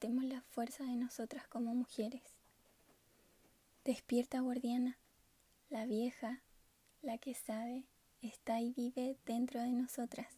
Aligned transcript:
la 0.00 0.42
fuerza 0.42 0.84
de 0.84 0.94
nosotras 0.94 1.48
como 1.48 1.74
mujeres. 1.74 2.22
Despierta, 3.84 4.40
guardiana, 4.40 4.96
la 5.70 5.86
vieja, 5.86 6.40
la 7.02 7.18
que 7.18 7.34
sabe, 7.34 7.84
está 8.22 8.60
y 8.60 8.72
vive 8.72 9.16
dentro 9.26 9.60
de 9.60 9.72
nosotras. 9.72 10.28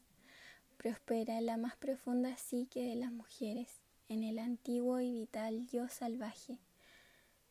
Prospera 0.79 1.36
en 1.38 1.46
la 1.46 1.58
más 1.58 1.76
profunda 1.76 2.36
psique 2.38 2.82
de 2.82 2.96
las 2.96 3.12
mujeres, 3.12 3.68
en 4.08 4.25
el 4.25 4.38
antiguo 4.38 4.98
y 5.00 5.12
vital 5.12 5.66
yo 5.68 5.88
salvaje. 5.88 6.58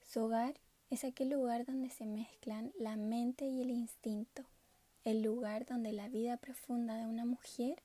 Su 0.01 0.21
hogar 0.21 0.55
es 0.89 1.03
aquel 1.03 1.29
lugar 1.29 1.67
donde 1.67 1.91
se 1.91 2.07
mezclan 2.07 2.73
la 2.79 2.95
mente 2.95 3.45
y 3.45 3.61
el 3.61 3.69
instinto, 3.69 4.45
el 5.03 5.21
lugar 5.21 5.67
donde 5.67 5.93
la 5.93 6.09
vida 6.09 6.37
profunda 6.37 6.97
de 6.97 7.05
una 7.05 7.25
mujer 7.25 7.83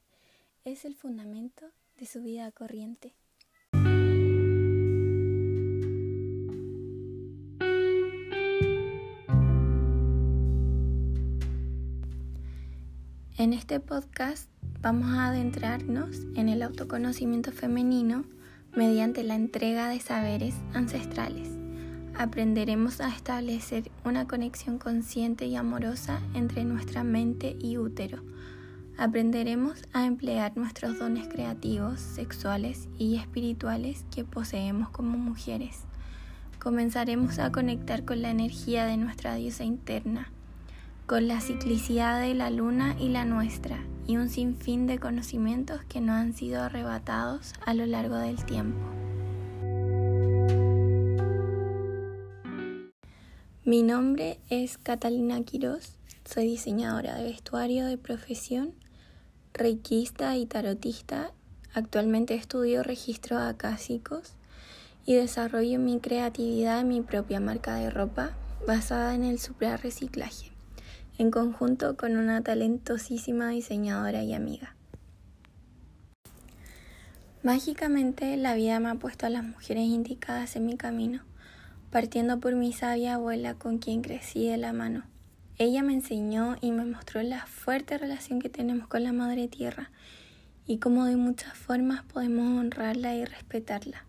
es 0.65 0.87
el 0.87 0.95
fundamento 0.95 1.67
de 1.99 2.07
su 2.07 2.23
vida 2.23 2.51
corriente. 2.53 3.13
En 13.37 13.53
este 13.53 13.81
podcast 13.81 14.49
vamos 14.81 15.09
a 15.09 15.27
adentrarnos 15.27 16.21
en 16.37 16.49
el 16.49 16.63
autoconocimiento 16.63 17.51
femenino 17.51 18.25
mediante 18.77 19.25
la 19.25 19.35
entrega 19.35 19.89
de 19.89 19.99
saberes 19.99 20.55
ancestrales. 20.73 21.49
Aprenderemos 22.17 23.01
a 23.01 23.09
establecer 23.09 23.91
una 24.05 24.29
conexión 24.29 24.79
consciente 24.79 25.47
y 25.47 25.57
amorosa 25.57 26.23
entre 26.35 26.65
nuestra 26.65 27.03
mente 27.03 27.57
y 27.59 27.77
útero. 27.77 28.23
Aprenderemos 28.99 29.83
a 29.93 30.07
emplear 30.07 30.57
nuestros 30.57 31.01
dones 31.01 31.27
creativos, 31.27 31.99
sexuales 31.99 32.89
y 32.99 33.17
espirituales 33.17 34.05
que 34.15 34.23
poseemos 34.23 34.91
como 34.91 35.19
mujeres. 35.19 35.81
Comenzaremos 36.61 37.41
a 37.41 37.51
conectar 37.51 38.05
con 38.05 38.23
la 38.23 38.31
energía 38.31 38.87
de 38.87 38.97
nuestra 38.97 39.35
diosa 39.35 39.65
interna 39.65 40.31
con 41.07 41.29
la 41.29 41.41
ciclicidad 41.43 42.21
de 42.21 42.33
la 42.35 42.49
luna 42.49 42.97
y 42.99 43.11
la 43.11 43.27
nuestra, 43.27 43.85
y 44.07 44.17
un 44.17 44.31
sinfín 44.31 44.87
de 44.87 44.99
conocimientos 44.99 45.83
que 45.85 46.01
no 46.01 46.15
han 46.15 46.33
sido 46.33 46.63
arrebatados 46.63 47.53
a 47.67 47.75
lo 47.75 47.85
largo 47.85 48.17
del 48.17 48.43
tiempo. 48.45 48.81
Mi 53.65 53.83
nombre 53.83 54.39
es 54.49 54.79
Catalina 54.79 55.43
Quiroz, 55.43 55.99
soy 56.25 56.47
diseñadora 56.47 57.17
de 57.17 57.25
vestuario 57.25 57.85
de 57.85 57.99
profesión, 57.99 58.73
reikista 59.53 60.37
y 60.37 60.47
tarotista. 60.47 61.33
Actualmente 61.75 62.35
estudio 62.35 62.83
registro 62.83 63.39
acásicos 63.39 64.35
y 65.05 65.15
desarrollo 65.15 65.79
mi 65.79 65.99
creatividad 66.01 66.81
en 66.81 66.89
mi 66.89 67.03
propia 67.03 67.41
marca 67.41 67.75
de 67.75 67.91
ropa 67.91 68.31
basada 68.67 69.15
en 69.15 69.25
el 69.25 69.39
reciclaje 69.83 70.54
en 71.17 71.31
conjunto 71.31 71.97
con 71.97 72.17
una 72.17 72.43
talentosísima 72.43 73.51
diseñadora 73.51 74.25
y 74.25 74.35
amiga. 74.35 74.75
Mágicamente 77.45 78.37
la 78.37 78.55
vida 78.55 78.81
me 78.81 78.89
ha 78.89 78.95
puesto 78.97 79.27
a 79.27 79.31
las 79.31 79.45
mujeres 79.45 79.85
indicadas 79.85 80.57
en 80.57 80.67
mi 80.67 80.77
camino, 80.77 81.23
partiendo 81.91 82.41
por 82.41 82.57
mi 82.57 82.73
sabia 82.73 83.15
abuela 83.15 83.55
con 83.55 83.79
quien 83.79 84.03
crecí 84.03 84.49
de 84.49 84.57
la 84.57 84.73
mano. 84.73 85.05
Ella 85.59 85.85
me 85.85 85.93
enseñó 85.93 86.57
y 86.61 86.73
me 86.73 86.85
mostró 86.85 87.23
la 87.23 87.47
fuerte 87.47 87.97
relación 87.97 88.41
que 88.41 88.49
tenemos 88.49 88.89
con 88.89 89.05
la 89.05 89.13
Madre 89.13 89.47
Tierra 89.47 89.91
y 90.67 90.79
cómo 90.79 91.05
de 91.05 91.17
muchas 91.17 91.53
formas 91.53 92.03
podemos 92.03 92.59
honrarla 92.59 93.15
y 93.15 93.25
respetarla. 93.25 94.05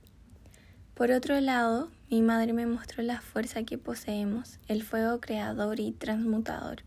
Por 0.96 1.12
otro 1.12 1.40
lado, 1.42 1.92
mi 2.10 2.22
madre 2.22 2.54
me 2.54 2.66
mostró 2.66 3.04
la 3.04 3.20
fuerza 3.20 3.64
que 3.64 3.78
poseemos, 3.78 4.60
el 4.70 4.82
fuego 4.82 5.20
creador 5.20 5.82
y 5.82 5.92
transmutador 5.92 6.85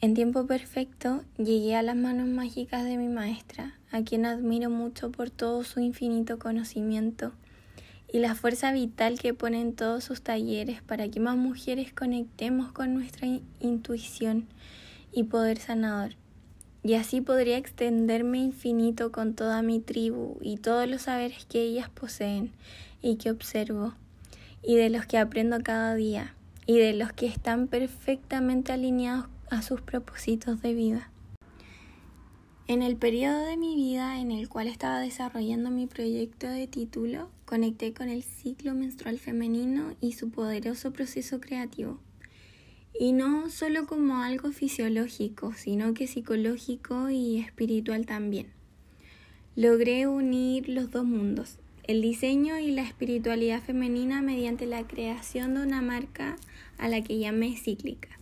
en 0.00 0.14
tiempo 0.14 0.46
perfecto 0.46 1.24
llegué 1.38 1.74
a 1.74 1.82
las 1.82 1.96
manos 1.96 2.28
mágicas 2.28 2.84
de 2.84 2.96
mi 2.96 3.08
maestra, 3.08 3.74
a 3.90 4.02
quien 4.02 4.26
admiro 4.26 4.70
mucho 4.70 5.10
por 5.10 5.30
todo 5.30 5.64
su 5.64 5.80
infinito 5.80 6.38
conocimiento 6.38 7.32
y 8.12 8.20
la 8.20 8.34
fuerza 8.34 8.72
vital 8.72 9.18
que 9.18 9.34
pone 9.34 9.60
en 9.60 9.74
todos 9.74 10.04
sus 10.04 10.22
talleres 10.22 10.82
para 10.82 11.08
que 11.08 11.18
más 11.20 11.36
mujeres 11.36 11.92
conectemos 11.92 12.70
con 12.72 12.94
nuestra 12.94 13.28
intuición 13.60 14.46
y 15.12 15.24
poder 15.24 15.58
sanador. 15.58 16.14
Y 16.84 16.94
así 16.94 17.20
podría 17.20 17.58
extenderme 17.58 18.38
infinito 18.38 19.10
con 19.10 19.34
toda 19.34 19.62
mi 19.62 19.80
tribu 19.80 20.36
y 20.40 20.58
todos 20.58 20.88
los 20.88 21.02
saberes 21.02 21.44
que 21.44 21.60
ellas 21.60 21.90
poseen 21.90 22.52
y 23.02 23.16
que 23.16 23.30
observo, 23.30 23.94
y 24.62 24.76
de 24.76 24.90
los 24.90 25.06
que 25.06 25.18
aprendo 25.18 25.58
cada 25.62 25.94
día, 25.94 26.34
y 26.66 26.78
de 26.78 26.92
los 26.92 27.12
que 27.12 27.26
están 27.26 27.66
perfectamente 27.66 28.72
alineados 28.72 29.26
a 29.50 29.62
sus 29.62 29.80
propósitos 29.80 30.62
de 30.62 30.74
vida. 30.74 31.10
En 32.66 32.82
el 32.82 32.96
periodo 32.96 33.46
de 33.46 33.56
mi 33.56 33.76
vida 33.76 34.20
en 34.20 34.30
el 34.30 34.50
cual 34.50 34.66
estaba 34.66 35.00
desarrollando 35.00 35.70
mi 35.70 35.86
proyecto 35.86 36.48
de 36.48 36.66
título, 36.66 37.30
conecté 37.46 37.94
con 37.94 38.10
el 38.10 38.22
ciclo 38.22 38.74
menstrual 38.74 39.18
femenino 39.18 39.94
y 40.02 40.12
su 40.12 40.30
poderoso 40.30 40.92
proceso 40.92 41.40
creativo. 41.40 41.98
Y 43.00 43.12
no 43.12 43.48
solo 43.48 43.86
como 43.86 44.18
algo 44.18 44.52
fisiológico, 44.52 45.54
sino 45.54 45.94
que 45.94 46.06
psicológico 46.06 47.08
y 47.08 47.38
espiritual 47.38 48.04
también. 48.04 48.48
Logré 49.56 50.06
unir 50.06 50.68
los 50.68 50.90
dos 50.90 51.06
mundos, 51.06 51.58
el 51.84 52.02
diseño 52.02 52.58
y 52.58 52.70
la 52.70 52.82
espiritualidad 52.82 53.62
femenina 53.62 54.20
mediante 54.20 54.66
la 54.66 54.86
creación 54.86 55.54
de 55.54 55.62
una 55.62 55.80
marca 55.80 56.36
a 56.76 56.88
la 56.88 57.00
que 57.02 57.18
llamé 57.18 57.56
cíclica. 57.56 58.17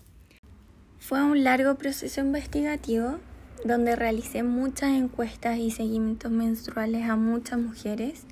Fue 1.06 1.22
un 1.22 1.44
largo 1.44 1.76
proceso 1.76 2.20
investigativo 2.20 3.20
donde 3.64 3.94
realicé 3.94 4.42
muchas 4.42 4.90
encuestas 4.90 5.56
y 5.56 5.70
seguimientos 5.70 6.32
menstruales 6.32 7.08
a 7.08 7.14
muchas 7.14 7.60
mujeres. 7.60 8.24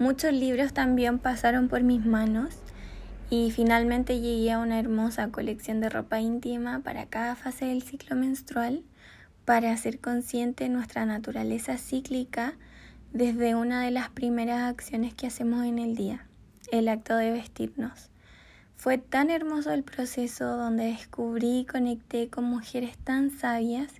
Muchos 0.00 0.32
libros 0.32 0.72
también 0.72 1.20
pasaron 1.20 1.68
por 1.68 1.84
mis 1.84 2.04
manos 2.04 2.56
y 3.30 3.52
finalmente 3.52 4.18
llegué 4.18 4.50
a 4.50 4.58
una 4.58 4.80
hermosa 4.80 5.28
colección 5.28 5.80
de 5.80 5.90
ropa 5.90 6.18
íntima 6.18 6.80
para 6.80 7.06
cada 7.06 7.36
fase 7.36 7.66
del 7.66 7.84
ciclo 7.84 8.16
menstrual 8.16 8.82
para 9.44 9.70
hacer 9.70 10.00
consciente 10.00 10.68
nuestra 10.68 11.06
naturaleza 11.06 11.78
cíclica 11.78 12.54
desde 13.12 13.54
una 13.54 13.84
de 13.84 13.92
las 13.92 14.08
primeras 14.08 14.62
acciones 14.62 15.14
que 15.14 15.28
hacemos 15.28 15.64
en 15.64 15.78
el 15.78 15.94
día, 15.94 16.26
el 16.72 16.88
acto 16.88 17.14
de 17.14 17.30
vestirnos. 17.30 18.10
Fue 18.78 18.96
tan 18.96 19.28
hermoso 19.28 19.72
el 19.72 19.82
proceso 19.82 20.56
donde 20.56 20.84
descubrí 20.84 21.58
y 21.58 21.64
conecté 21.64 22.28
con 22.28 22.44
mujeres 22.44 22.96
tan 22.98 23.32
sabias 23.32 23.92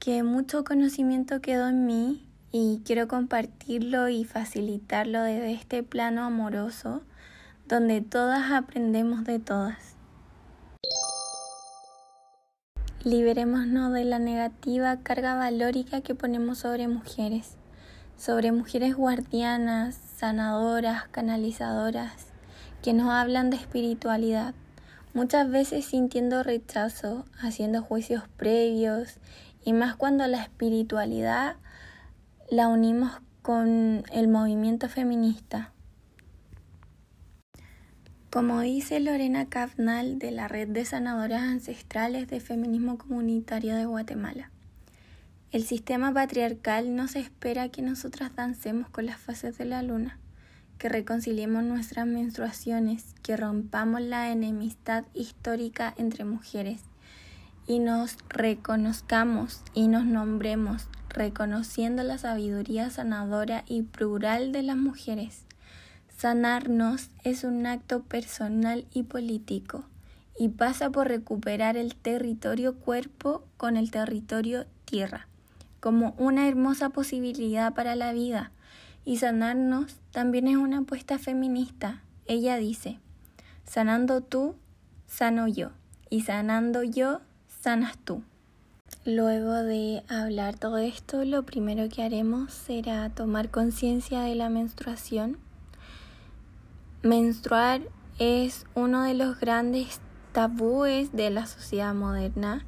que 0.00 0.24
mucho 0.24 0.64
conocimiento 0.64 1.40
quedó 1.40 1.68
en 1.68 1.86
mí 1.86 2.26
y 2.50 2.82
quiero 2.84 3.06
compartirlo 3.06 4.08
y 4.08 4.24
facilitarlo 4.24 5.22
desde 5.22 5.52
este 5.52 5.84
plano 5.84 6.24
amoroso 6.24 7.02
donde 7.68 8.00
todas 8.00 8.50
aprendemos 8.50 9.22
de 9.22 9.38
todas. 9.38 9.94
Liberémonos 13.04 13.92
de 13.92 14.04
la 14.04 14.18
negativa 14.18 14.96
carga 14.96 15.36
valórica 15.36 16.00
que 16.00 16.16
ponemos 16.16 16.58
sobre 16.58 16.88
mujeres, 16.88 17.56
sobre 18.16 18.50
mujeres 18.50 18.96
guardianas, 18.96 19.94
sanadoras, 20.16 21.06
canalizadoras 21.06 22.27
que 22.88 22.94
nos 22.94 23.10
hablan 23.10 23.50
de 23.50 23.58
espiritualidad, 23.58 24.54
muchas 25.12 25.50
veces 25.50 25.84
sintiendo 25.84 26.42
rechazo, 26.42 27.26
haciendo 27.38 27.82
juicios 27.82 28.22
previos 28.38 29.18
y 29.62 29.74
más 29.74 29.94
cuando 29.94 30.26
la 30.26 30.40
espiritualidad 30.42 31.56
la 32.50 32.68
unimos 32.68 33.12
con 33.42 34.04
el 34.10 34.28
movimiento 34.28 34.88
feminista. 34.88 35.74
Como 38.30 38.62
dice 38.62 39.00
Lorena 39.00 39.50
Cavnal 39.50 40.18
de 40.18 40.30
la 40.30 40.48
Red 40.48 40.68
de 40.68 40.86
Sanadoras 40.86 41.42
Ancestrales 41.42 42.26
de 42.28 42.40
Feminismo 42.40 42.96
Comunitario 42.96 43.76
de 43.76 43.84
Guatemala, 43.84 44.50
el 45.50 45.64
sistema 45.64 46.14
patriarcal 46.14 46.96
no 46.96 47.06
se 47.06 47.18
espera 47.18 47.68
que 47.68 47.82
nosotras 47.82 48.34
dancemos 48.34 48.88
con 48.88 49.04
las 49.04 49.18
fases 49.18 49.58
de 49.58 49.66
la 49.66 49.82
luna 49.82 50.18
que 50.78 50.88
reconciliemos 50.88 51.64
nuestras 51.64 52.06
menstruaciones, 52.06 53.04
que 53.22 53.36
rompamos 53.36 54.00
la 54.00 54.30
enemistad 54.30 55.04
histórica 55.12 55.92
entre 55.98 56.24
mujeres 56.24 56.82
y 57.66 57.80
nos 57.80 58.16
reconozcamos 58.28 59.62
y 59.74 59.88
nos 59.88 60.06
nombremos, 60.06 60.86
reconociendo 61.10 62.02
la 62.02 62.16
sabiduría 62.16 62.90
sanadora 62.90 63.64
y 63.66 63.82
plural 63.82 64.52
de 64.52 64.62
las 64.62 64.76
mujeres. 64.76 65.44
Sanarnos 66.16 67.10
es 67.24 67.44
un 67.44 67.66
acto 67.66 68.02
personal 68.02 68.86
y 68.92 69.02
político 69.02 69.84
y 70.38 70.48
pasa 70.48 70.90
por 70.90 71.08
recuperar 71.08 71.76
el 71.76 71.94
territorio 71.96 72.76
cuerpo 72.76 73.44
con 73.56 73.76
el 73.76 73.90
territorio 73.90 74.64
tierra, 74.84 75.28
como 75.80 76.14
una 76.18 76.48
hermosa 76.48 76.90
posibilidad 76.90 77.74
para 77.74 77.96
la 77.96 78.12
vida 78.12 78.52
Y 79.08 79.16
sanarnos 79.16 79.96
también 80.10 80.48
es 80.48 80.58
una 80.58 80.80
apuesta 80.80 81.18
feminista. 81.18 82.02
Ella 82.26 82.58
dice, 82.58 82.98
sanando 83.64 84.20
tú, 84.20 84.54
sano 85.06 85.48
yo. 85.48 85.70
Y 86.10 86.24
sanando 86.24 86.82
yo, 86.82 87.22
sanas 87.46 87.96
tú. 87.96 88.22
Luego 89.06 89.54
de 89.54 90.02
hablar 90.10 90.58
todo 90.58 90.76
esto, 90.76 91.24
lo 91.24 91.44
primero 91.44 91.88
que 91.88 92.02
haremos 92.02 92.52
será 92.52 93.08
tomar 93.08 93.50
conciencia 93.50 94.20
de 94.20 94.34
la 94.34 94.50
menstruación. 94.50 95.38
Menstruar 97.02 97.80
es 98.18 98.66
uno 98.74 99.04
de 99.04 99.14
los 99.14 99.40
grandes 99.40 100.02
tabúes 100.32 101.12
de 101.12 101.30
la 101.30 101.46
sociedad 101.46 101.94
moderna 101.94 102.66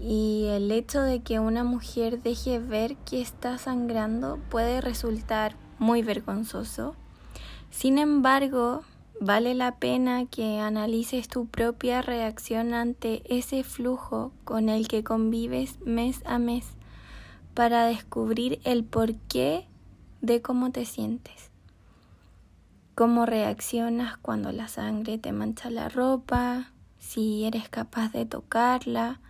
y 0.00 0.46
el 0.48 0.72
hecho 0.72 1.00
de 1.00 1.20
que 1.20 1.38
una 1.38 1.62
mujer 1.62 2.24
deje 2.24 2.58
ver 2.58 2.96
que 3.08 3.20
está 3.20 3.56
sangrando 3.56 4.40
puede 4.50 4.80
resultar 4.80 5.54
muy 5.78 6.02
vergonzoso. 6.02 6.94
Sin 7.70 7.98
embargo, 7.98 8.82
vale 9.20 9.54
la 9.54 9.76
pena 9.76 10.26
que 10.26 10.60
analices 10.60 11.28
tu 11.28 11.46
propia 11.46 12.02
reacción 12.02 12.74
ante 12.74 13.22
ese 13.26 13.64
flujo 13.64 14.32
con 14.44 14.68
el 14.68 14.88
que 14.88 15.04
convives 15.04 15.78
mes 15.80 16.20
a 16.26 16.38
mes 16.38 16.66
para 17.54 17.86
descubrir 17.86 18.60
el 18.64 18.84
porqué 18.84 19.66
de 20.20 20.42
cómo 20.42 20.70
te 20.72 20.84
sientes. 20.84 21.50
Cómo 22.94 23.26
reaccionas 23.26 24.16
cuando 24.18 24.52
la 24.52 24.68
sangre 24.68 25.18
te 25.18 25.32
mancha 25.32 25.70
la 25.70 25.88
ropa, 25.88 26.72
si 26.98 27.44
eres 27.44 27.68
capaz 27.68 28.10
de 28.12 28.26
tocarla, 28.26 29.20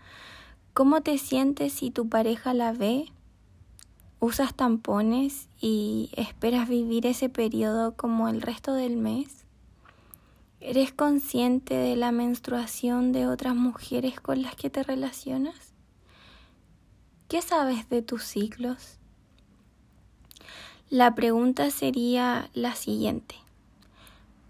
cómo 0.73 1.03
te 1.03 1.19
sientes 1.19 1.73
si 1.73 1.91
tu 1.91 2.09
pareja 2.09 2.55
la 2.55 2.73
ve 2.73 3.13
¿Usas 4.19 4.55
tampones 4.55 5.49
y 5.61 6.09
esperas 6.17 6.71
vivir 6.71 7.07
ese 7.07 7.29
periodo 7.29 7.97
como 7.97 8.29
el 8.29 8.41
resto 8.41 8.73
del 8.73 8.97
mes? 8.97 9.45
¿Eres 10.61 10.91
consciente 10.91 11.75
de 11.75 11.97
la 11.97 12.13
menstruación 12.13 13.13
de 13.13 13.27
otras 13.27 13.55
mujeres 13.55 14.19
con 14.19 14.41
las 14.41 14.57
que 14.57 14.71
te 14.71 14.83
relacionas? 14.83 15.75
¿Qué 17.29 17.43
sabes 17.43 17.91
de 17.91 18.01
tus 18.01 18.25
ciclos? 18.25 18.99
La 20.89 21.15
pregunta 21.15 21.71
sería 21.71 22.49
la 22.55 22.75
siguiente. 22.75 23.35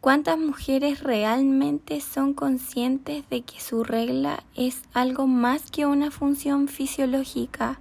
¿Cuántas 0.00 0.38
mujeres 0.38 1.02
realmente 1.02 2.00
son 2.00 2.34
conscientes 2.34 3.28
de 3.30 3.42
que 3.42 3.60
su 3.60 3.82
regla 3.82 4.44
es 4.54 4.82
algo 4.94 5.26
más 5.26 5.72
que 5.72 5.86
una 5.86 6.12
función 6.12 6.68
fisiológica 6.68 7.80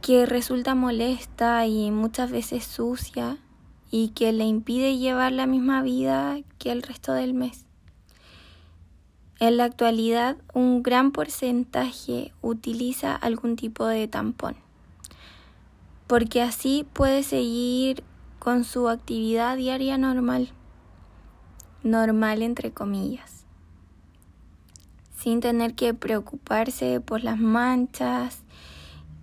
que 0.00 0.24
resulta 0.26 0.74
molesta 0.74 1.66
y 1.66 1.90
muchas 1.90 2.30
veces 2.30 2.64
sucia 2.64 3.38
y 3.90 4.08
que 4.10 4.32
le 4.32 4.44
impide 4.44 4.96
llevar 4.96 5.32
la 5.32 5.46
misma 5.46 5.82
vida 5.82 6.38
que 6.58 6.72
el 6.72 6.82
resto 6.82 7.12
del 7.12 7.34
mes. 7.34 7.66
En 9.40 9.56
la 9.56 9.64
actualidad, 9.64 10.36
un 10.52 10.82
gran 10.82 11.12
porcentaje 11.12 12.32
utiliza 12.42 13.14
algún 13.14 13.56
tipo 13.56 13.86
de 13.86 14.06
tampón, 14.06 14.56
porque 16.06 16.42
así 16.42 16.86
puede 16.92 17.22
seguir 17.22 18.04
con 18.38 18.64
su 18.64 18.88
actividad 18.88 19.56
diaria 19.56 19.98
normal, 19.98 20.50
normal 21.82 22.42
entre 22.42 22.70
comillas, 22.70 23.44
sin 25.16 25.40
tener 25.40 25.74
que 25.74 25.94
preocuparse 25.94 27.00
por 27.00 27.24
las 27.24 27.38
manchas 27.38 28.42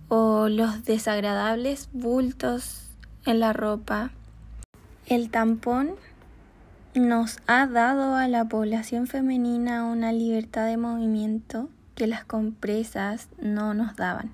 o 0.08 0.48
los 0.48 0.84
desagradables 0.84 1.88
bultos 1.92 2.88
en 3.26 3.40
la 3.40 3.52
ropa. 3.52 4.10
El 5.06 5.30
tampón 5.30 5.92
nos 6.94 7.38
ha 7.46 7.66
dado 7.66 8.14
a 8.14 8.28
la 8.28 8.46
población 8.46 9.06
femenina 9.06 9.84
una 9.84 10.12
libertad 10.12 10.66
de 10.66 10.76
movimiento 10.76 11.68
que 11.94 12.06
las 12.06 12.24
compresas 12.24 13.28
no 13.40 13.74
nos 13.74 13.96
daban, 13.96 14.30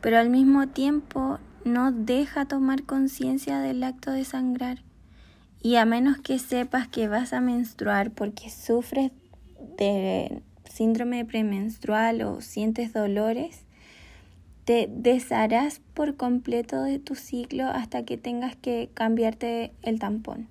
pero 0.00 0.18
al 0.18 0.30
mismo 0.30 0.68
tiempo 0.68 1.38
no 1.64 1.92
deja 1.92 2.46
tomar 2.46 2.84
conciencia 2.84 3.58
del 3.60 3.82
acto 3.82 4.10
de 4.10 4.24
sangrar. 4.24 4.78
Y 5.60 5.74
a 5.74 5.84
menos 5.84 6.18
que 6.18 6.38
sepas 6.38 6.86
que 6.86 7.08
vas 7.08 7.32
a 7.32 7.40
menstruar 7.40 8.12
porque 8.12 8.48
sufres 8.48 9.10
de 9.76 10.42
síndrome 10.64 11.24
premenstrual 11.24 12.22
o 12.22 12.40
sientes 12.40 12.92
dolores, 12.92 13.64
te 14.68 14.86
desharás 14.86 15.80
por 15.94 16.16
completo 16.16 16.82
de 16.82 16.98
tu 16.98 17.14
ciclo 17.14 17.68
hasta 17.68 18.04
que 18.04 18.18
tengas 18.18 18.54
que 18.54 18.90
cambiarte 18.92 19.72
el 19.80 19.98
tampón. 19.98 20.46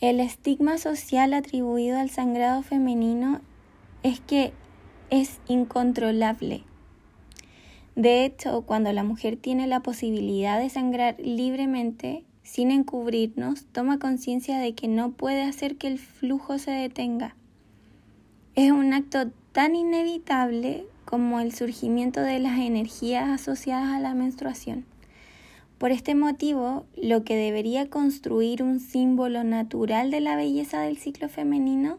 El 0.00 0.18
estigma 0.18 0.78
social 0.78 1.34
atribuido 1.34 1.98
al 1.98 2.08
sangrado 2.08 2.62
femenino 2.62 3.42
es 4.02 4.20
que 4.20 4.54
es 5.10 5.38
incontrolable. 5.48 6.64
De 7.94 8.24
hecho, 8.24 8.62
cuando 8.62 8.90
la 8.94 9.04
mujer 9.04 9.36
tiene 9.36 9.66
la 9.66 9.80
posibilidad 9.80 10.58
de 10.58 10.70
sangrar 10.70 11.16
libremente, 11.20 12.24
sin 12.42 12.70
encubrirnos, 12.70 13.66
toma 13.66 13.98
conciencia 13.98 14.58
de 14.58 14.74
que 14.74 14.88
no 14.88 15.12
puede 15.12 15.42
hacer 15.42 15.76
que 15.76 15.88
el 15.88 15.98
flujo 15.98 16.58
se 16.58 16.70
detenga. 16.70 17.36
Es 18.54 18.72
un 18.72 18.94
acto 18.94 19.30
tan 19.52 19.76
inevitable 19.76 20.86
como 21.12 21.40
el 21.40 21.52
surgimiento 21.52 22.22
de 22.22 22.38
las 22.38 22.58
energías 22.58 23.28
asociadas 23.28 23.90
a 23.90 24.00
la 24.00 24.14
menstruación. 24.14 24.86
Por 25.76 25.90
este 25.90 26.14
motivo, 26.14 26.86
lo 26.96 27.22
que 27.22 27.36
debería 27.36 27.90
construir 27.90 28.62
un 28.62 28.80
símbolo 28.80 29.44
natural 29.44 30.10
de 30.10 30.22
la 30.22 30.36
belleza 30.36 30.80
del 30.80 30.96
ciclo 30.96 31.28
femenino 31.28 31.98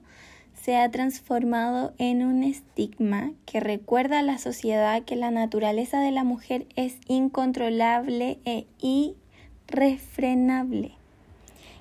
se 0.60 0.78
ha 0.78 0.90
transformado 0.90 1.94
en 2.00 2.26
un 2.26 2.42
estigma 2.42 3.34
que 3.46 3.60
recuerda 3.60 4.18
a 4.18 4.24
la 4.24 4.40
sociedad 4.40 5.04
que 5.04 5.16
la 5.16 5.30
naturaleza 5.30 6.00
de 6.00 6.10
la 6.10 6.24
mujer 6.24 6.66
es 6.76 6.98
incontrolable 7.08 8.40
e 8.46 8.66
irrefrenable 8.82 10.96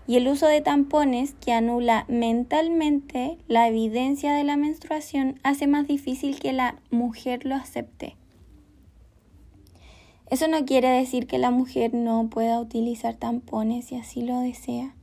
y 0.07 0.17
el 0.17 0.27
uso 0.29 0.47
de 0.47 0.61
tampones 0.61 1.35
que 1.35 1.53
anula 1.53 2.05
mentalmente 2.09 3.39
la 3.47 3.69
evidencia 3.69 4.35
de 4.35 4.45
la 4.45 4.57
menstruación 4.57 5.39
hace 5.43 5.67
más 5.67 5.87
difícil 5.87 6.39
que 6.41 6.53
la 6.53 6.77
mujer 6.91 7.47
lo 7.47 7.55
acepte. 7.55 8.17
Eso 10.29 10.49
no 10.49 10.65
quiere 10.65 10.89
decir 10.89 11.27
que 11.27 11.39
la 11.39 11.51
mujer 11.51 11.95
no 11.95 12.29
pueda 12.31 12.61
utilizar 12.61 13.17
tampones 13.17 13.87
si 13.87 13.97
así 13.97 14.23
lo 14.23 14.41
desea. 14.41 14.95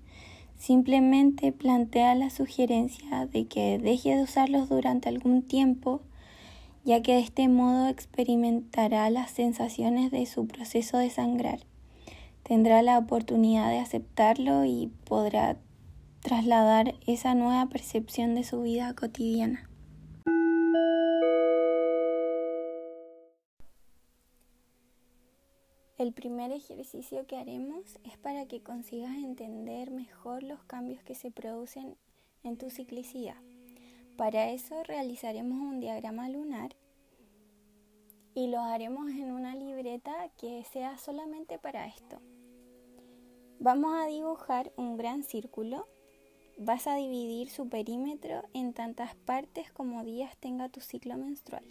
Simplemente 0.58 1.52
plantea 1.52 2.16
la 2.16 2.30
sugerencia 2.30 3.28
de 3.28 3.46
que 3.46 3.78
deje 3.78 4.16
de 4.16 4.24
usarlos 4.24 4.68
durante 4.68 5.08
algún 5.08 5.44
tiempo, 5.44 6.02
ya 6.84 7.02
que 7.02 7.14
de 7.14 7.20
este 7.20 7.48
modo 7.48 7.88
experimentará 7.88 9.10
las 9.10 9.32
sensaciones 9.32 10.12
de 10.12 10.26
su 10.26 10.48
proceso 10.48 10.98
de 10.98 11.10
sangrar 11.10 11.69
tendrá 12.50 12.82
la 12.82 12.98
oportunidad 12.98 13.70
de 13.70 13.78
aceptarlo 13.78 14.66
y 14.66 14.92
podrá 15.06 15.60
trasladar 16.22 16.96
esa 17.06 17.36
nueva 17.36 17.68
percepción 17.68 18.34
de 18.34 18.44
su 18.44 18.64
vida 18.64 18.96
cotidiana. 18.96 19.70
El 26.00 26.12
primer 26.12 26.52
ejercicio 26.52 27.28
que 27.28 27.38
haremos 27.38 28.00
es 28.04 28.18
para 28.18 28.48
que 28.48 28.64
consigas 28.64 29.16
entender 29.18 29.92
mejor 29.92 30.42
los 30.42 30.64
cambios 30.64 31.04
que 31.04 31.14
se 31.14 31.30
producen 31.30 31.98
en 32.42 32.58
tu 32.58 32.72
ciclicidad. 32.72 33.38
Para 34.18 34.50
eso 34.50 34.82
realizaremos 34.86 35.60
un 35.60 35.82
diagrama 35.82 36.28
lunar 36.30 36.76
y 38.34 38.48
lo 38.48 38.62
haremos 38.62 39.12
en 39.12 39.32
una 39.34 39.54
libreta 39.54 40.30
que 40.40 40.64
sea 40.64 40.98
solamente 40.98 41.60
para 41.60 41.86
esto. 41.86 42.20
Vamos 43.62 43.94
a 43.94 44.08
dibujar 44.08 44.72
un 44.78 44.96
gran 44.96 45.22
círculo. 45.24 45.86
Vas 46.58 46.88
a 46.88 46.96
dividir 46.96 47.50
su 47.50 47.68
perímetro 47.68 48.44
en 48.54 48.72
tantas 48.72 49.16
partes 49.16 49.70
como 49.74 50.06
días 50.06 50.38
tenga 50.38 50.70
tu 50.70 50.80
ciclo 50.80 51.18
menstrual. 51.18 51.66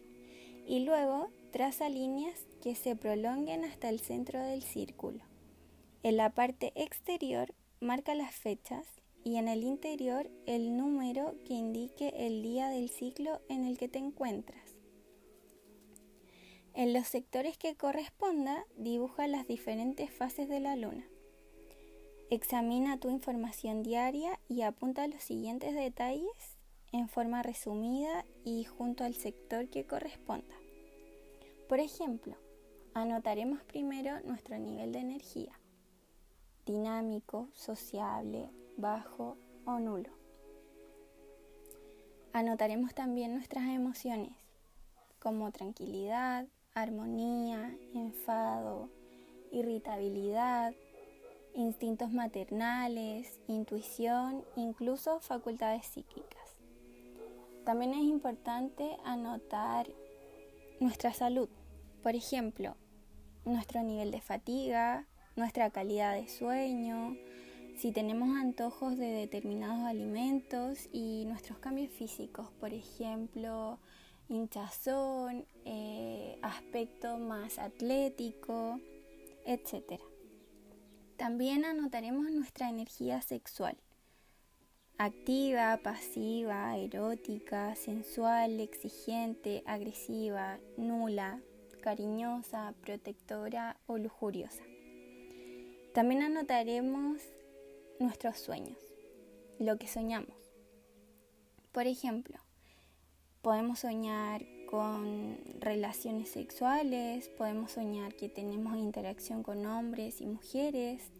Y 0.67 0.81
luego 0.81 1.31
traza 1.51 1.89
líneas 1.89 2.47
que 2.61 2.75
se 2.75 2.95
prolonguen 2.95 3.65
hasta 3.65 3.89
el 3.89 4.01
centro 4.01 4.39
del 4.39 4.63
círculo. 4.63 5.25
En 6.03 6.19
la 6.19 6.29
parte 6.29 6.75
exterior 6.75 7.55
marca 7.81 8.15
las 8.15 8.35
fechas 8.35 8.87
y 9.25 9.37
en 9.37 9.49
el 9.49 9.63
interior 9.65 10.31
el 10.45 10.77
número 10.77 11.37
que 11.47 11.55
indique 11.55 12.13
el 12.19 12.43
día 12.43 12.69
del 12.69 12.91
ciclo 12.91 13.41
en 13.49 13.65
el 13.65 13.79
que 13.79 13.89
te 13.89 13.99
encuentras. 13.99 14.77
En 16.75 16.93
los 16.93 17.09
sectores 17.09 17.57
que 17.57 17.77
corresponda, 17.77 18.67
dibuja 18.77 19.27
las 19.27 19.47
diferentes 19.47 20.11
fases 20.11 20.51
de 20.51 20.61
la 20.61 20.77
luna. 20.77 21.07
Examina 22.31 22.99
tu 22.99 23.09
información 23.09 23.83
diaria 23.83 24.39
y 24.49 24.63
apunta 24.63 25.07
los 25.09 25.23
siguientes 25.23 25.75
detalles 25.75 26.59
en 26.93 27.09
forma 27.09 27.43
resumida 27.43 28.25
y 28.45 28.65
junto 28.65 29.05
al 29.05 29.15
sector 29.15 29.69
que 29.69 29.87
corresponda. 29.87 30.55
Por 31.69 31.81
ejemplo, 31.81 32.37
Anotaremos 32.95 33.63
primero 33.63 34.19
nuestro 34.25 34.59
nivel 34.59 34.91
de 34.91 34.99
energía, 34.99 35.53
dinámico, 36.67 37.49
sociable, 37.53 38.51
bajo 38.77 39.37
o 39.65 39.79
nulo. 39.79 40.11
Anotaremos 42.33 42.95
también 42.95 43.35
nuestras 43.35 43.69
emociones, 43.69 44.33
como 45.21 45.53
tranquilidad, 45.53 46.49
armonía, 46.75 47.79
enfado, 47.95 48.91
irritabilidad, 49.53 50.75
instintos 51.59 52.13
maternales, 52.13 53.41
intuición, 53.49 54.45
incluso 54.55 55.19
facultades 55.19 55.87
psíquicas. 55.87 56.61
También 57.65 57.95
es 57.95 58.05
importante 58.05 58.97
anotar 59.05 59.89
nuestra 60.79 61.13
salud, 61.13 61.49
por 62.05 62.15
ejemplo, 62.15 62.77
nuestro 63.45 63.83
nivel 63.83 64.13
de 64.13 64.21
fatiga, 64.21 65.09
nuestra 65.35 65.71
calidad 65.71 66.15
de 66.15 66.29
sueño, 66.29 67.17
si 67.77 67.91
tenemos 67.91 68.37
antojos 68.37 68.97
de 68.97 69.07
determinados 69.07 69.85
alimentos 69.85 70.89
y 70.93 71.25
nuestros 71.27 71.59
cambios 71.59 71.91
físicos, 71.91 72.53
por 72.61 72.73
ejemplo, 72.73 73.81
hinchazón, 74.29 75.45
eh, 75.65 76.39
aspecto 76.43 77.19
más 77.19 77.59
atlético, 77.59 78.79
etc. 79.45 80.01
También 81.19 81.65
anotaremos 81.65 82.31
nuestra 82.31 82.69
energía 82.69 83.21
sexual, 83.23 83.77
activa, 84.99 85.77
pasiva, 85.83 86.77
erótica, 86.77 87.75
sensual, 87.75 88.61
exigente, 88.61 89.65
agresiva, 89.67 90.61
nula, 90.77 91.41
cariñosa, 91.83 92.73
protectora 92.83 93.77
o 93.89 93.99
lujuriosa. 93.99 94.63
También 95.93 96.23
anotaremos 96.23 97.21
nuestros 97.99 98.39
sueños, 98.39 98.79
lo 99.59 99.77
que 99.77 99.89
soñamos. 99.89 100.37
Por 101.73 101.89
ejemplo, 101.89 102.39
podemos 103.43 103.81
soñar 103.81 104.47
con 104.71 105.39
relaciones 105.61 106.29
sexuales, 106.29 107.29
podemos 107.39 107.73
soñar 107.73 108.15
que 108.15 108.29
tenemos 108.29 108.77
interacción 108.77 109.43
con 109.43 109.65
hombres 109.65 110.21
y 110.21 110.27
mujeres, 110.27 111.11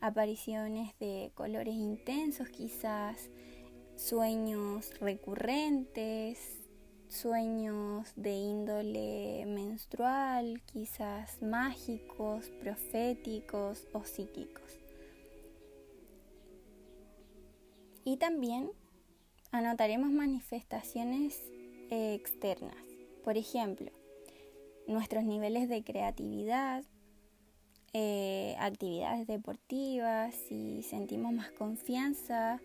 apariciones 0.00 0.92
de 0.98 1.32
colores 1.34 1.74
intensos 1.74 2.50
quizás, 2.50 3.30
sueños 3.96 4.92
recurrentes, 5.00 6.58
sueños 7.08 8.12
de 8.16 8.32
índole 8.32 9.46
menstrual, 9.46 10.62
quizás 10.66 11.40
mágicos, 11.40 12.50
proféticos 12.60 13.86
o 13.94 14.04
psíquicos. 14.04 14.76
Y 18.04 18.18
también 18.18 18.70
anotaremos 19.50 20.10
manifestaciones 20.10 21.42
externas 21.90 22.87
por 23.28 23.36
ejemplo, 23.36 23.90
nuestros 24.86 25.22
niveles 25.22 25.68
de 25.68 25.84
creatividad, 25.84 26.82
eh, 27.92 28.56
actividades 28.58 29.26
deportivas, 29.26 30.34
si 30.34 30.82
sentimos 30.82 31.34
más 31.34 31.50
confianza, 31.50 32.58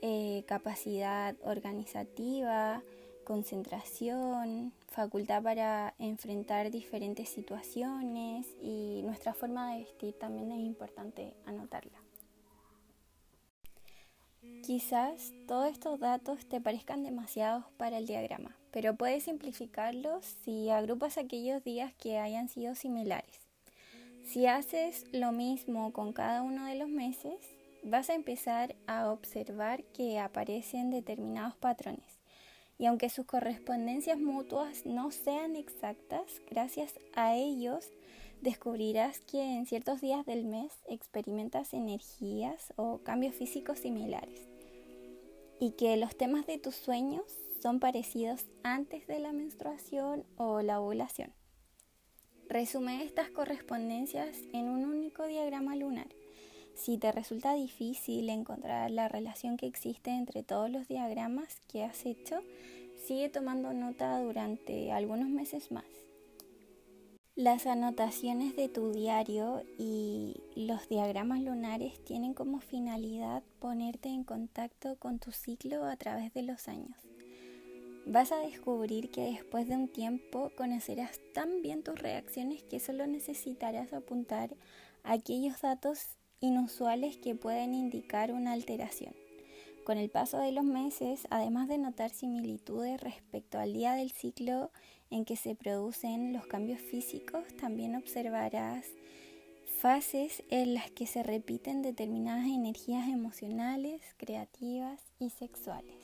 eh, 0.00 0.44
capacidad 0.46 1.36
organizativa, 1.44 2.82
concentración, 3.24 4.72
facultad 4.88 5.42
para 5.42 5.94
enfrentar 5.98 6.70
diferentes 6.70 7.28
situaciones 7.28 8.46
y 8.62 9.02
nuestra 9.04 9.34
forma 9.34 9.74
de 9.74 9.80
vestir 9.80 10.14
también 10.18 10.52
es 10.52 10.60
importante 10.60 11.34
anotarla. 11.44 12.11
Quizás 14.62 15.32
todos 15.48 15.70
estos 15.70 15.98
datos 15.98 16.46
te 16.46 16.60
parezcan 16.60 17.02
demasiados 17.02 17.64
para 17.76 17.98
el 17.98 18.06
diagrama, 18.06 18.56
pero 18.70 18.94
puedes 18.94 19.24
simplificarlos 19.24 20.24
si 20.44 20.70
agrupas 20.70 21.18
aquellos 21.18 21.64
días 21.64 21.92
que 21.94 22.18
hayan 22.18 22.48
sido 22.48 22.76
similares. 22.76 23.40
Si 24.24 24.46
haces 24.46 25.04
lo 25.12 25.32
mismo 25.32 25.92
con 25.92 26.12
cada 26.12 26.42
uno 26.42 26.66
de 26.66 26.76
los 26.76 26.88
meses, 26.88 27.34
vas 27.82 28.08
a 28.08 28.14
empezar 28.14 28.76
a 28.86 29.10
observar 29.10 29.82
que 29.84 30.20
aparecen 30.20 30.90
determinados 30.90 31.56
patrones. 31.56 32.20
Y 32.78 32.86
aunque 32.86 33.10
sus 33.10 33.26
correspondencias 33.26 34.20
mutuas 34.20 34.86
no 34.86 35.10
sean 35.10 35.56
exactas, 35.56 36.40
gracias 36.48 36.94
a 37.14 37.34
ellos 37.34 37.90
descubrirás 38.42 39.20
que 39.20 39.40
en 39.40 39.66
ciertos 39.66 40.00
días 40.00 40.26
del 40.26 40.44
mes 40.44 40.72
experimentas 40.88 41.72
energías 41.72 42.72
o 42.76 42.98
cambios 42.98 43.36
físicos 43.36 43.78
similares 43.78 44.48
y 45.60 45.70
que 45.72 45.96
los 45.96 46.16
temas 46.16 46.44
de 46.46 46.58
tus 46.58 46.74
sueños 46.74 47.22
son 47.62 47.78
parecidos 47.78 48.46
antes 48.64 49.06
de 49.06 49.20
la 49.20 49.32
menstruación 49.32 50.24
o 50.36 50.60
la 50.60 50.80
ovulación. 50.80 51.32
Resume 52.48 53.04
estas 53.04 53.30
correspondencias 53.30 54.36
en 54.52 54.68
un 54.68 54.84
único 54.84 55.24
diagrama 55.26 55.76
lunar. 55.76 56.08
Si 56.74 56.98
te 56.98 57.12
resulta 57.12 57.54
difícil 57.54 58.28
encontrar 58.28 58.90
la 58.90 59.08
relación 59.08 59.56
que 59.56 59.66
existe 59.66 60.10
entre 60.10 60.42
todos 60.42 60.68
los 60.68 60.88
diagramas 60.88 61.60
que 61.68 61.84
has 61.84 62.04
hecho, 62.04 62.40
sigue 63.06 63.28
tomando 63.28 63.72
nota 63.72 64.18
durante 64.18 64.90
algunos 64.90 65.28
meses 65.28 65.70
más. 65.70 65.84
Las 67.34 67.66
anotaciones 67.66 68.56
de 68.56 68.68
tu 68.68 68.92
diario 68.92 69.62
y 69.78 70.42
los 70.54 70.86
diagramas 70.90 71.40
lunares 71.40 71.98
tienen 72.04 72.34
como 72.34 72.60
finalidad 72.60 73.42
ponerte 73.58 74.10
en 74.10 74.22
contacto 74.22 74.96
con 74.96 75.18
tu 75.18 75.32
ciclo 75.32 75.86
a 75.86 75.96
través 75.96 76.34
de 76.34 76.42
los 76.42 76.68
años. 76.68 76.98
Vas 78.04 78.32
a 78.32 78.40
descubrir 78.40 79.10
que 79.10 79.22
después 79.22 79.66
de 79.66 79.76
un 79.76 79.88
tiempo 79.88 80.52
conocerás 80.58 81.20
tan 81.32 81.62
bien 81.62 81.82
tus 81.82 81.98
reacciones 81.98 82.64
que 82.64 82.80
solo 82.80 83.06
necesitarás 83.06 83.94
apuntar 83.94 84.54
aquellos 85.02 85.62
datos 85.62 86.18
inusuales 86.40 87.16
que 87.16 87.34
pueden 87.34 87.74
indicar 87.74 88.32
una 88.32 88.52
alteración. 88.52 89.14
Con 89.86 89.96
el 89.96 90.10
paso 90.10 90.38
de 90.38 90.52
los 90.52 90.64
meses, 90.64 91.26
además 91.30 91.66
de 91.66 91.78
notar 91.78 92.10
similitudes 92.10 93.00
respecto 93.00 93.58
al 93.58 93.72
día 93.72 93.94
del 93.94 94.12
ciclo 94.12 94.70
en 95.12 95.24
que 95.24 95.36
se 95.36 95.54
producen 95.54 96.32
los 96.32 96.46
cambios 96.46 96.80
físicos, 96.80 97.44
también 97.60 97.94
observarás 97.94 98.86
fases 99.78 100.42
en 100.50 100.74
las 100.74 100.90
que 100.90 101.06
se 101.06 101.22
repiten 101.22 101.82
determinadas 101.82 102.46
energías 102.46 103.08
emocionales, 103.08 104.00
creativas 104.16 105.00
y 105.18 105.30
sexuales. 105.30 106.01